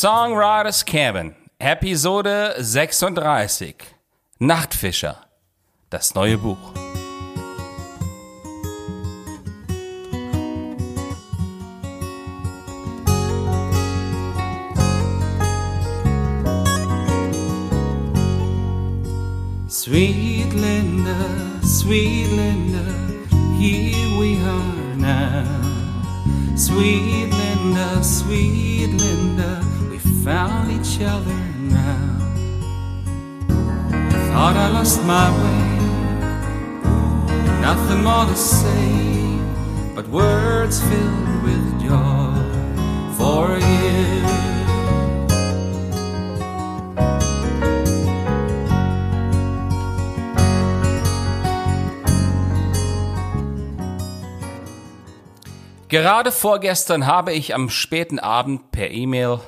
Songwriters 0.00 0.84
Cabin, 0.86 1.34
Episode 1.58 2.54
36. 2.60 3.74
Nachtfischer, 4.38 5.16
das 5.90 6.14
neue 6.14 6.38
Buch. 6.38 6.72
Sweet 19.66 20.52
Linda, 20.54 21.16
sweet 21.64 22.28
Linda, 22.28 22.84
here 23.58 24.16
we 24.20 24.38
are 24.44 24.96
now. 24.96 25.58
Sweet 26.54 27.30
Linda, 27.32 28.04
sweet 28.04 28.90
Linda, 28.92 29.60
found 30.28 30.70
each 30.70 31.00
other 31.00 31.38
now. 31.58 32.18
Thought 34.28 34.56
I 34.56 34.68
lost 34.78 35.02
my 35.04 35.28
way, 35.40 35.68
nothing 37.62 38.02
more 38.04 38.26
to 38.26 38.36
say, 38.36 39.38
but 39.94 40.06
words 40.08 40.82
filled 40.82 41.42
with 41.46 41.64
joy 41.80 42.34
for 43.16 43.56
you. 43.56 43.88
Gerade 55.88 56.32
vorgestern 56.32 57.06
habe 57.06 57.32
ich 57.32 57.54
am 57.54 57.70
späten 57.70 58.18
Abend 58.18 58.72
per 58.72 58.90
E-Mail 58.90 59.40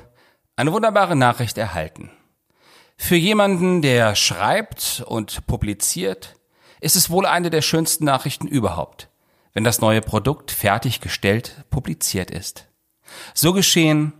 eine 0.60 0.72
wunderbare 0.72 1.16
Nachricht 1.16 1.56
erhalten. 1.56 2.10
Für 2.98 3.16
jemanden, 3.16 3.80
der 3.80 4.14
schreibt 4.14 5.02
und 5.06 5.46
publiziert, 5.46 6.36
ist 6.82 6.96
es 6.96 7.08
wohl 7.08 7.24
eine 7.24 7.48
der 7.48 7.62
schönsten 7.62 8.04
Nachrichten 8.04 8.46
überhaupt, 8.46 9.08
wenn 9.54 9.64
das 9.64 9.80
neue 9.80 10.02
Produkt 10.02 10.50
fertiggestellt 10.50 11.64
publiziert 11.70 12.30
ist. 12.30 12.66
So 13.32 13.54
geschehen 13.54 14.12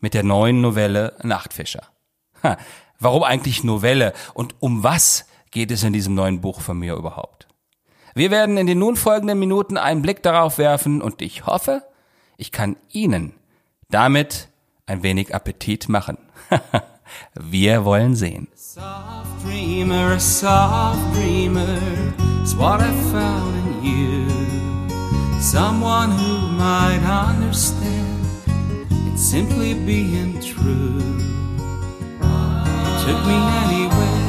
mit 0.00 0.12
der 0.12 0.22
neuen 0.22 0.60
Novelle 0.60 1.16
Nachtfischer. 1.22 1.88
Ha, 2.42 2.58
warum 3.00 3.22
eigentlich 3.22 3.64
Novelle 3.64 4.12
und 4.34 4.54
um 4.60 4.82
was 4.82 5.24
geht 5.50 5.70
es 5.70 5.82
in 5.82 5.94
diesem 5.94 6.14
neuen 6.14 6.42
Buch 6.42 6.60
von 6.60 6.78
mir 6.78 6.94
überhaupt? 6.94 7.48
Wir 8.14 8.30
werden 8.30 8.58
in 8.58 8.66
den 8.66 8.78
nun 8.78 8.96
folgenden 8.96 9.38
Minuten 9.38 9.78
einen 9.78 10.02
Blick 10.02 10.22
darauf 10.22 10.58
werfen 10.58 11.00
und 11.00 11.22
ich 11.22 11.46
hoffe, 11.46 11.84
ich 12.36 12.52
kann 12.52 12.76
Ihnen 12.90 13.34
damit 13.88 14.50
ein 14.86 15.02
wenig 15.02 15.34
Appetit 15.34 15.88
machen. 15.88 16.16
Wir 17.34 17.84
wollen 17.84 18.16
sehen. 18.16 18.48
Soft 18.54 19.44
dreamer, 19.44 20.18
soft 20.18 21.14
dreamer 21.14 21.78
is 22.42 22.56
what 22.56 22.80
I 22.80 22.92
found 23.12 23.54
in 23.56 23.84
you. 23.84 24.26
Someone 25.40 26.10
who 26.10 26.48
might 26.56 27.02
understand 27.04 28.26
it's 29.12 29.22
simply 29.22 29.74
being 29.74 30.38
true. 30.40 31.00
You 32.66 32.92
took 33.04 33.24
me 33.26 33.38
anywhere. 33.64 34.26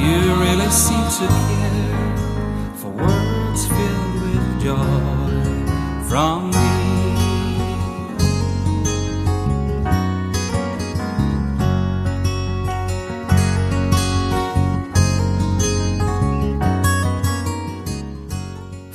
You 0.00 0.34
really 0.40 0.70
seem 0.70 1.04
to 1.20 1.26
care 1.28 2.16
for 2.76 2.90
words 2.90 3.66
filled 3.66 4.14
with 4.22 4.62
joy 4.62 6.08
from 6.08 6.50
me. 6.50 6.71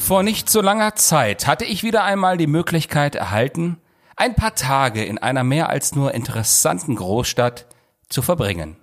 Vor 0.07 0.23
nicht 0.23 0.50
so 0.50 0.62
langer 0.62 0.95
Zeit 0.95 1.47
hatte 1.47 1.66
ich 1.66 1.84
wieder 1.84 2.06
einmal 2.06 2.38
die 2.38 2.47
Möglichkeit 2.47 3.16
erhalten, 3.16 3.75
ein 4.16 4.35
paar 4.35 4.56
Tage 4.56 5.03
in 5.03 5.18
einer 5.18 5.44
mehr 5.44 5.68
als 5.68 5.95
nur 5.95 6.13
interessanten 6.13 6.95
Großstadt 6.95 7.66
zu 8.07 8.22
verbringen. 8.22 8.78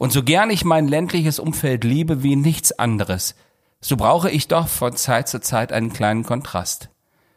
Und 0.00 0.12
so 0.12 0.24
gern 0.24 0.50
ich 0.50 0.64
mein 0.64 0.88
ländliches 0.88 1.38
Umfeld 1.38 1.84
liebe 1.84 2.24
wie 2.24 2.34
nichts 2.34 2.76
anderes, 2.76 3.36
so 3.80 3.96
brauche 3.96 4.28
ich 4.28 4.48
doch 4.48 4.66
von 4.66 4.96
Zeit 4.96 5.28
zu 5.28 5.40
Zeit 5.40 5.70
einen 5.70 5.92
kleinen 5.92 6.24
Kontrast. 6.24 6.88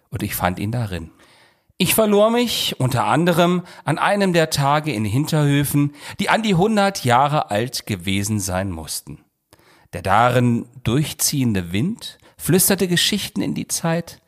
Und 0.10 0.24
ich 0.24 0.34
fand 0.34 0.58
ihn 0.58 0.72
darin. 0.72 1.12
Ich 1.78 1.94
verlor 1.94 2.32
mich 2.32 2.80
unter 2.80 3.04
anderem 3.04 3.62
an 3.86 4.00
einem 4.00 4.34
der 4.34 4.50
Tage 4.50 4.92
in 4.92 5.06
Hinterhöfen, 5.06 5.94
die 6.20 6.30
an 6.30 6.42
die 6.42 6.56
hundert 6.56 7.06
Jahre 7.06 7.52
alt 7.52 7.86
gewesen 7.86 8.40
sein 8.40 8.72
mussten. 8.72 9.24
Der 9.94 10.02
darin 10.02 10.68
durchziehende 10.84 11.72
Wind 11.72 12.18
flüsterte 12.38 12.88
Geschichten 12.88 13.42
in 13.42 13.54
die 13.54 13.68
Zeit, 13.68 14.22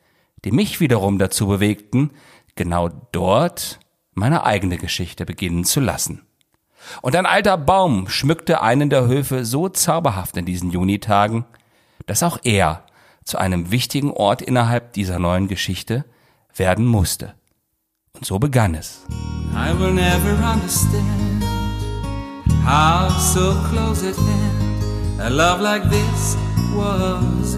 die 0.44 0.52
mich 0.52 0.80
wiederum 0.80 1.18
dazu 1.18 1.46
bewegten, 1.46 2.10
genau 2.54 2.88
dort 3.12 3.80
meine 4.14 4.44
eigene 4.44 4.76
Geschichte 4.76 5.24
beginnen 5.24 5.64
zu 5.64 5.80
lassen. 5.80 6.22
Und 7.02 7.14
ein 7.14 7.26
alter 7.26 7.56
Baum 7.56 8.08
schmückte 8.08 8.62
einen 8.62 8.90
der 8.90 9.06
Höfe 9.06 9.44
so 9.44 9.68
zauberhaft 9.68 10.36
in 10.36 10.46
diesen 10.46 10.70
Junitagen, 10.70 11.44
dass 12.06 12.22
auch 12.22 12.38
er 12.42 12.84
zu 13.24 13.38
einem 13.38 13.70
wichtigen 13.70 14.10
Ort 14.10 14.42
innerhalb 14.42 14.94
dieser 14.94 15.18
neuen 15.18 15.46
Geschichte 15.46 16.04
werden 16.56 16.86
musste. 16.86 17.34
Und 18.12 18.24
so 18.24 18.38
begann 18.38 18.74
es. 18.74 19.06
I 19.52 19.78
will 19.78 19.92
never 19.92 20.32
understand 20.52 21.44
how 22.64 23.10
so 23.18 23.54
close 23.70 24.06
at 24.08 24.16
hand 24.16 25.20
a 25.20 25.28
love 25.28 25.62
like 25.62 25.82
this 25.90 26.36
was 26.74 27.56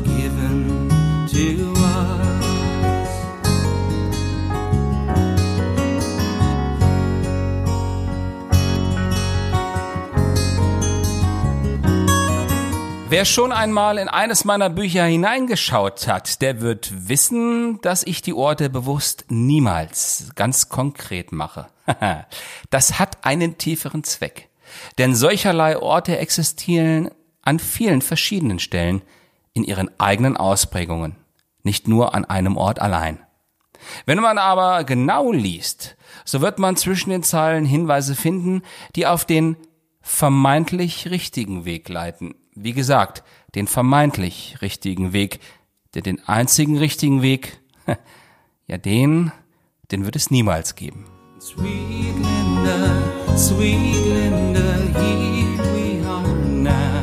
Wer 13.13 13.27
schon 13.27 13.53
einmal 13.53 13.99
in 13.99 14.09
eines 14.09 14.47
meiner 14.47 14.71
Bücher 14.71 15.05
hineingeschaut 15.05 16.09
hat, 16.09 16.41
der 16.41 16.63
wird 16.63 17.11
wissen, 17.11 17.79
dass 17.83 18.05
ich 18.05 18.23
die 18.23 18.33
Orte 18.33 18.71
bewusst 18.71 19.27
niemals 19.29 20.31
ganz 20.35 20.71
konkret 20.71 21.31
mache. 21.31 21.67
das 22.71 22.99
hat 22.99 23.27
einen 23.27 23.59
tieferen 23.59 24.03
Zweck. 24.03 24.49
Denn 24.97 25.15
solcherlei 25.15 25.77
Orte 25.77 26.17
existieren 26.17 27.11
an 27.43 27.59
vielen 27.59 28.01
verschiedenen 28.01 28.59
Stellen 28.59 29.03
in 29.53 29.65
ihren 29.65 29.91
eigenen 30.01 30.39
Ausprägungen, 30.39 31.17
nicht 31.65 31.89
nur 31.89 32.15
an 32.15 32.25
einem 32.25 32.57
Ort 32.57 32.81
allein. 32.81 33.19
Wenn 34.07 34.21
man 34.21 34.39
aber 34.39 34.85
genau 34.85 35.33
liest, 35.33 35.99
so 36.25 36.41
wird 36.41 36.59
man 36.59 36.77
zwischen 36.79 37.11
den 37.11 37.23
Zeilen 37.23 37.67
Hinweise 37.67 38.15
finden, 38.17 38.63
die 38.97 39.07
auf 39.07 39.27
den 39.27 39.59
vermeintlich 40.01 41.11
richtigen 41.11 41.67
Weg 41.67 41.91
leiten. 41.91 42.37
Wie 42.55 42.75
gesagt, 42.75 43.23
den 43.55 43.67
vermeintlich 43.67 44.59
richtigen 44.61 45.15
Weg, 45.15 45.41
der 45.95 46.03
den 46.03 46.27
einzigen 46.29 46.77
richtigen 46.77 47.23
Weg, 47.23 47.61
ja 48.67 48.77
den, 48.77 49.33
den 49.91 50.05
wird 50.05 50.17
es 50.17 50.31
niemals 50.31 50.75
geben. 50.75 51.07
Sweet 51.41 52.15
Linda, 52.15 53.37
sweet 53.37 53.97
Linda, 54.07 54.61
here 55.01 55.59
we 55.73 56.07
are 56.07 56.29
now. 56.47 57.03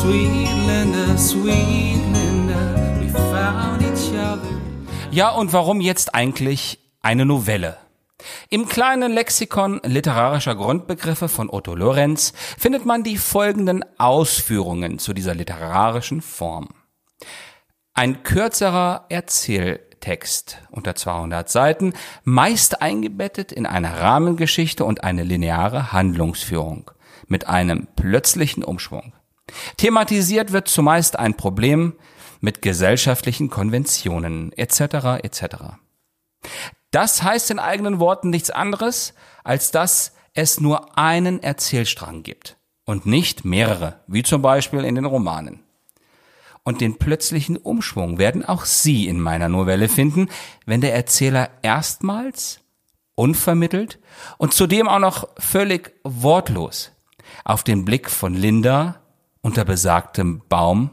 Sweet 0.00 0.48
Linda, 0.66 1.18
sweet 1.18 2.00
Linda, 2.12 2.98
we 2.98 3.08
found 3.10 3.82
each 3.82 4.10
other. 4.14 4.60
Ja, 5.10 5.28
und 5.30 5.52
warum 5.52 5.82
jetzt 5.82 6.14
eigentlich 6.14 6.78
eine 7.02 7.26
Novelle? 7.26 7.76
Im 8.50 8.68
kleinen 8.68 9.12
Lexikon 9.12 9.80
literarischer 9.84 10.54
Grundbegriffe 10.54 11.28
von 11.28 11.50
Otto 11.50 11.74
Lorenz 11.74 12.32
findet 12.58 12.86
man 12.86 13.02
die 13.02 13.16
folgenden 13.16 13.84
Ausführungen 13.98 14.98
zu 14.98 15.12
dieser 15.12 15.34
literarischen 15.34 16.20
Form. 16.20 16.68
Ein 17.94 18.22
kürzerer 18.22 19.06
Erzähltext 19.08 20.58
unter 20.70 20.94
200 20.94 21.48
Seiten, 21.48 21.92
meist 22.24 22.80
eingebettet 22.80 23.52
in 23.52 23.66
eine 23.66 24.00
Rahmengeschichte 24.00 24.84
und 24.84 25.04
eine 25.04 25.24
lineare 25.24 25.92
Handlungsführung 25.92 26.90
mit 27.26 27.48
einem 27.48 27.86
plötzlichen 27.94 28.64
Umschwung. 28.64 29.12
Thematisiert 29.76 30.52
wird 30.52 30.68
zumeist 30.68 31.18
ein 31.18 31.36
Problem 31.36 31.94
mit 32.40 32.62
gesellschaftlichen 32.62 33.50
Konventionen 33.50 34.52
etc. 34.52 35.22
etc. 35.22 35.44
Das 36.92 37.22
heißt 37.22 37.50
in 37.50 37.58
eigenen 37.58 37.98
Worten 37.98 38.30
nichts 38.30 38.50
anderes, 38.50 39.14
als 39.42 39.72
dass 39.72 40.12
es 40.34 40.60
nur 40.60 40.96
einen 40.96 41.42
Erzählstrang 41.42 42.22
gibt 42.22 42.56
und 42.84 43.06
nicht 43.06 43.44
mehrere, 43.44 44.00
wie 44.06 44.22
zum 44.22 44.42
Beispiel 44.42 44.84
in 44.84 44.94
den 44.94 45.06
Romanen. 45.06 45.64
Und 46.64 46.80
den 46.80 46.98
plötzlichen 46.98 47.56
Umschwung 47.56 48.18
werden 48.18 48.44
auch 48.44 48.64
Sie 48.64 49.08
in 49.08 49.20
meiner 49.20 49.48
Novelle 49.48 49.88
finden, 49.88 50.28
wenn 50.64 50.80
der 50.80 50.94
Erzähler 50.94 51.50
erstmals, 51.62 52.60
unvermittelt 53.14 53.98
und 54.38 54.54
zudem 54.54 54.88
auch 54.88 54.98
noch 54.98 55.28
völlig 55.38 55.92
wortlos 56.04 56.92
auf 57.44 57.64
den 57.64 57.84
Blick 57.84 58.10
von 58.10 58.34
Linda 58.34 59.00
unter 59.40 59.64
besagtem 59.64 60.42
Baum 60.48 60.90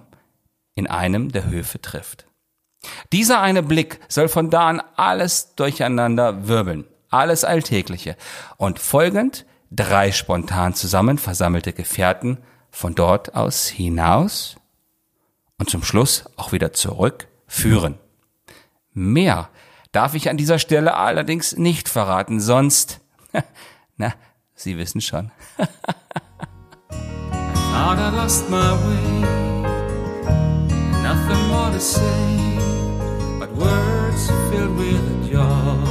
in 0.76 0.88
einem 0.88 1.32
der 1.32 1.50
Höfe 1.50 1.82
trifft. 1.82 2.29
Dieser 3.12 3.42
eine 3.42 3.64
Blick 3.64 4.00
soll 4.08 4.30
von 4.30 4.50
da 4.50 4.68
an 4.68 4.82
alles 4.96 5.56
durcheinander 5.56 6.48
wirbeln, 6.48 6.86
alles 7.10 7.44
Alltägliche 7.44 8.16
und 8.58 8.80
folgend 8.80 9.46
drei 9.72 10.12
spontan 10.12 10.74
zusammen 10.74 11.18
versammelte 11.18 11.74
Gefährten 11.74 12.38
von 12.72 12.96
dort 12.96 13.36
aus 13.36 13.68
hinaus 13.68 14.56
und 15.58 15.70
zum 15.70 15.84
Schluss 15.84 16.26
auch 16.38 16.52
wieder 16.52 16.74
zurück 16.74 17.28
führen. 17.48 17.98
Mehr 18.94 19.50
darf 19.92 20.14
ich 20.14 20.30
an 20.30 20.38
dieser 20.38 20.60
Stelle 20.60 20.96
allerdings 20.96 21.58
nicht 21.58 21.90
verraten, 21.90 22.40
sonst, 22.40 23.00
na, 23.98 24.14
Sie 24.56 24.78
wissen 24.78 25.02
schon. 25.02 25.32
Nothing 31.30 31.48
more 31.48 31.72
to 31.72 31.80
say 31.80 32.40
words 33.56 34.32
filled 34.50 34.78
with 34.80 35.32
joy 35.32 35.86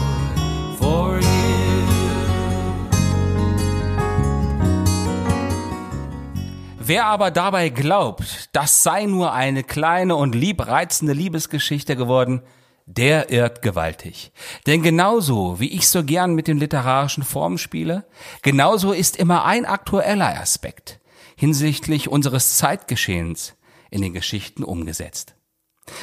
for 0.79 1.21
you. 1.21 1.29
Wer 6.81 7.05
aber 7.05 7.31
dabei 7.31 7.69
glaubt, 7.69 8.49
das 8.53 8.83
sei 8.83 9.05
nur 9.07 9.33
eine 9.33 9.63
kleine 9.63 10.17
und 10.17 10.35
liebreizende 10.35 11.13
Liebesgeschichte 11.13 11.95
geworden, 11.95 12.43
der 12.87 13.31
irrt 13.31 13.63
gewaltig. 13.63 14.33
Denn 14.67 14.83
genauso 14.83 15.61
wie 15.61 15.69
ich 15.69 15.89
so 15.89 16.03
gern 16.03 16.35
mit 16.35 16.49
den 16.49 16.59
literarischen 16.59 17.23
Formen 17.23 17.59
spiele, 17.59 18.07
genauso 18.43 18.93
ist 18.93 19.17
immer 19.17 19.45
ein 19.45 19.67
aktueller 19.67 20.41
Aspekt 20.41 20.99
hinsichtlich 21.37 22.09
unseres 22.09 22.57
Zeitgeschehens 22.57 23.55
in 23.91 24.03
den 24.03 24.13
Geschichten 24.13 24.65
umgesetzt. 24.65 25.35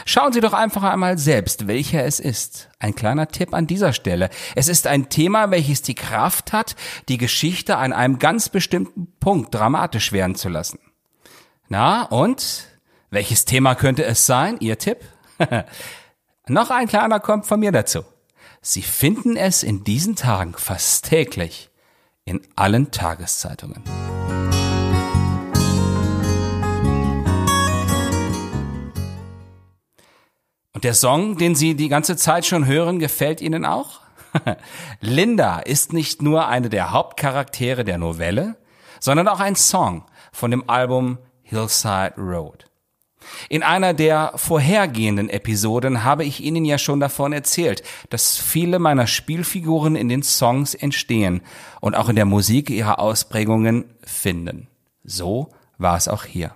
Schauen 0.05 0.33
Sie 0.33 0.41
doch 0.41 0.53
einfach 0.53 0.83
einmal 0.83 1.17
selbst, 1.17 1.67
welcher 1.67 2.05
es 2.05 2.19
ist. 2.19 2.69
Ein 2.79 2.95
kleiner 2.95 3.27
Tipp 3.27 3.53
an 3.53 3.67
dieser 3.67 3.93
Stelle. 3.93 4.29
Es 4.55 4.67
ist 4.67 4.87
ein 4.87 5.09
Thema, 5.09 5.51
welches 5.51 5.81
die 5.81 5.95
Kraft 5.95 6.53
hat, 6.53 6.75
die 7.07 7.17
Geschichte 7.17 7.77
an 7.77 7.93
einem 7.93 8.19
ganz 8.19 8.49
bestimmten 8.49 9.13
Punkt 9.19 9.53
dramatisch 9.53 10.11
werden 10.11 10.35
zu 10.35 10.49
lassen. 10.49 10.79
Na, 11.67 12.03
und? 12.03 12.67
Welches 13.09 13.45
Thema 13.45 13.75
könnte 13.75 14.03
es 14.03 14.25
sein? 14.25 14.57
Ihr 14.59 14.77
Tipp? 14.77 14.97
Noch 16.47 16.69
ein 16.69 16.87
kleiner 16.87 17.19
kommt 17.19 17.45
von 17.45 17.59
mir 17.59 17.71
dazu. 17.71 18.03
Sie 18.61 18.81
finden 18.81 19.37
es 19.37 19.63
in 19.63 19.83
diesen 19.83 20.15
Tagen 20.15 20.53
fast 20.57 21.05
täglich 21.05 21.69
in 22.25 22.41
allen 22.55 22.91
Tageszeitungen. 22.91 23.83
Und 30.75 30.83
der 30.83 30.93
Song, 30.93 31.37
den 31.37 31.55
Sie 31.55 31.73
die 31.75 31.87
ganze 31.87 32.17
Zeit 32.17 32.45
schon 32.45 32.67
hören, 32.67 32.99
gefällt 32.99 33.39
Ihnen 33.39 33.65
auch? 33.65 34.01
Linda 34.99 35.59
ist 35.59 35.93
nicht 35.93 36.21
nur 36.21 36.49
eine 36.49 36.67
der 36.67 36.91
Hauptcharaktere 36.91 37.85
der 37.85 37.97
Novelle, 37.97 38.57
sondern 38.99 39.29
auch 39.29 39.39
ein 39.39 39.55
Song 39.55 40.03
von 40.33 40.51
dem 40.51 40.69
Album 40.69 41.17
Hillside 41.43 42.15
Road. 42.17 42.65
In 43.47 43.63
einer 43.63 43.93
der 43.93 44.33
vorhergehenden 44.35 45.29
Episoden 45.29 46.03
habe 46.03 46.25
ich 46.25 46.43
Ihnen 46.43 46.65
ja 46.65 46.77
schon 46.77 46.99
davon 46.99 47.31
erzählt, 47.31 47.81
dass 48.09 48.37
viele 48.37 48.77
meiner 48.77 49.07
Spielfiguren 49.07 49.95
in 49.95 50.09
den 50.09 50.23
Songs 50.23 50.75
entstehen 50.75 51.41
und 51.79 51.95
auch 51.95 52.09
in 52.09 52.17
der 52.17 52.25
Musik 52.25 52.69
ihre 52.69 52.99
Ausprägungen 52.99 53.85
finden. 54.03 54.67
So 55.05 55.53
war 55.77 55.95
es 55.95 56.09
auch 56.09 56.25
hier. 56.25 56.53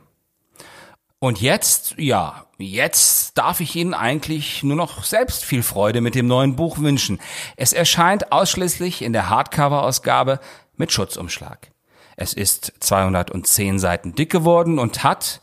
Und 1.21 1.41
jetzt, 1.41 1.95
ja, 1.97 2.45
jetzt 2.57 3.37
darf 3.37 3.59
ich 3.59 3.75
Ihnen 3.75 3.93
eigentlich 3.93 4.63
nur 4.63 4.77
noch 4.77 5.03
selbst 5.03 5.43
viel 5.43 5.63
Freude 5.63 5.99
mit 5.99 6.15
dem 6.15 6.27
neuen 6.27 6.55
Buch 6.55 6.77
wünschen. 6.77 7.19
Es 7.57 7.73
erscheint 7.73 8.31
ausschließlich 8.31 9.01
in 9.01 9.11
der 9.11 9.29
Hardcover-Ausgabe 9.29 10.39
mit 10.77 10.93
Schutzumschlag. 10.93 11.71
Es 12.15 12.33
ist 12.33 12.71
210 12.79 13.79
Seiten 13.79 14.15
dick 14.15 14.31
geworden 14.31 14.79
und 14.79 15.03
hat, 15.03 15.41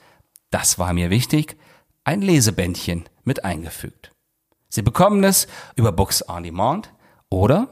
das 0.50 0.78
war 0.78 0.94
mir 0.94 1.10
wichtig, 1.10 1.58
ein 2.04 2.22
Lesebändchen 2.22 3.04
mit 3.24 3.44
eingefügt. 3.44 4.12
Sie 4.70 4.82
bekommen 4.82 5.24
es 5.24 5.46
über 5.74 5.92
Books 5.92 6.26
on 6.26 6.42
Demand 6.42 6.90
oder 7.28 7.68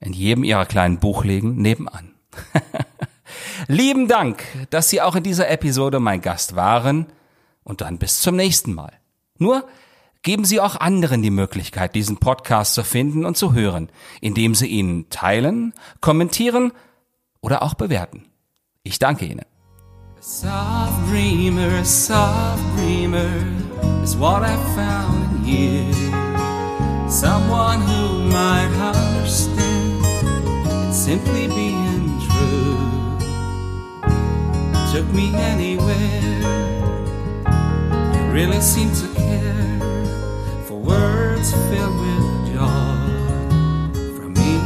in 0.00 0.14
jedem 0.14 0.44
Ihrer 0.44 0.64
kleinen 0.64 0.98
Buchlegen 0.98 1.56
nebenan. 1.56 2.14
Lieben 3.66 4.08
Dank, 4.08 4.44
dass 4.70 4.88
Sie 4.88 5.02
auch 5.02 5.14
in 5.14 5.22
dieser 5.22 5.50
Episode 5.50 6.00
mein 6.00 6.22
Gast 6.22 6.56
waren 6.56 7.06
und 7.64 7.80
dann 7.80 7.98
bis 7.98 8.20
zum 8.20 8.36
nächsten 8.36 8.72
Mal. 8.74 8.92
Nur 9.38 9.66
geben 10.22 10.44
Sie 10.44 10.60
auch 10.60 10.76
anderen 10.76 11.22
die 11.22 11.30
Möglichkeit, 11.30 11.94
diesen 11.94 12.18
Podcast 12.18 12.74
zu 12.74 12.84
finden 12.84 13.24
und 13.24 13.36
zu 13.36 13.52
hören, 13.52 13.88
indem 14.20 14.54
Sie 14.54 14.66
ihn 14.66 15.08
teilen, 15.10 15.74
kommentieren 16.00 16.72
oder 17.40 17.62
auch 17.62 17.74
bewerten. 17.74 18.26
Ich 18.82 18.98
danke 18.98 19.26
Ihnen. 19.26 19.44
Soft 20.20 21.10
dreamer, 21.10 21.84
soft 21.84 22.62
dreamer 22.76 23.28
is 24.02 24.18
what 24.18 24.42
I 24.42 24.56
found 24.74 25.46
in 25.46 25.90
you. 25.92 25.92
Someone 27.10 27.82
who 27.82 28.20
might 28.30 28.70
understand 28.80 30.02
it's 30.88 30.96
simply 30.96 31.46
being 31.48 32.18
true. 32.26 33.18
Took 34.90 35.06
me 35.12 35.34
anywhere 35.34 36.83
really 38.34 38.60
seem 38.60 38.90
to 38.90 39.06
care 39.14 39.78
for 40.66 40.76
words 40.76 41.52
filled 41.70 41.94
with 42.00 42.52
joy 42.52 42.98
from 44.16 44.32
me. 44.32 44.60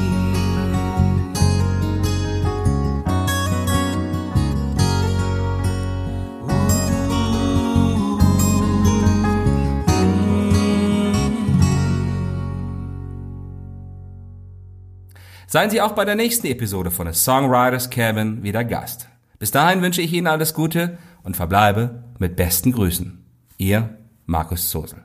Seien 15.46 15.68
Sie 15.68 15.82
auch 15.82 15.92
bei 15.92 16.06
der 16.06 16.14
nächsten 16.14 16.46
Episode 16.46 16.90
von 16.90 17.06
A 17.06 17.12
Songwriters 17.12 17.90
Cabin 17.90 18.42
wieder 18.42 18.64
Gast. 18.64 19.10
Bis 19.38 19.50
dahin 19.50 19.82
wünsche 19.82 20.00
ich 20.00 20.14
Ihnen 20.14 20.26
alles 20.26 20.54
Gute 20.54 20.96
und 21.22 21.36
verbleibe 21.36 22.04
mit 22.18 22.34
besten 22.36 22.72
Grüßen. 22.72 23.27
Ihr 23.60 23.98
Markus 24.26 24.70
Sosel. 24.70 25.02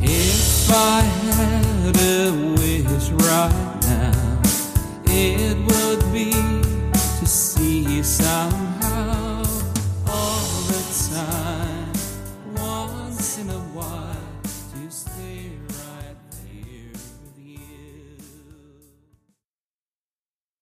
If 0.00 0.70
I 0.70 1.00
had 1.02 1.96
a 1.96 2.32
wish 2.56 3.10
right 3.10 3.76
now, 3.82 4.42
it 5.04 5.67